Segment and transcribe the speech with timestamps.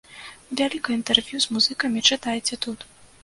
[0.61, 2.79] Вялікае інтэрв'ю з музыкамі чытайце тут!